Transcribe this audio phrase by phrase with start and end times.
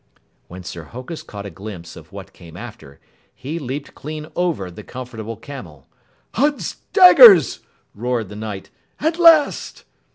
[0.47, 2.99] When Sir Hokus caught a glimpse of what came after,
[3.35, 5.85] he leaped clean over the Comfortable Camel.
[6.33, 7.59] "Uds daggers!"
[7.93, 8.71] roared the Knight.
[8.99, 9.83] "_At last!"